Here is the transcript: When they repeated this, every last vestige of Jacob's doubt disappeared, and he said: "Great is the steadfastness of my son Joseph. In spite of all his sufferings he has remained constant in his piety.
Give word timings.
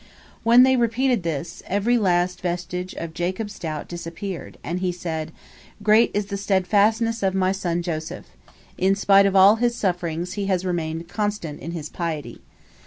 When 0.41 0.63
they 0.63 0.75
repeated 0.77 1.21
this, 1.21 1.61
every 1.67 1.95
last 1.99 2.41
vestige 2.41 2.95
of 2.95 3.13
Jacob's 3.13 3.59
doubt 3.59 3.87
disappeared, 3.87 4.57
and 4.63 4.79
he 4.79 4.91
said: 4.91 5.31
"Great 5.83 6.09
is 6.15 6.25
the 6.25 6.37
steadfastness 6.37 7.21
of 7.21 7.35
my 7.35 7.51
son 7.51 7.83
Joseph. 7.83 8.25
In 8.79 8.95
spite 8.95 9.27
of 9.27 9.35
all 9.35 9.57
his 9.57 9.75
sufferings 9.75 10.33
he 10.33 10.47
has 10.47 10.65
remained 10.65 11.07
constant 11.07 11.59
in 11.59 11.73
his 11.73 11.87
piety. 11.87 12.41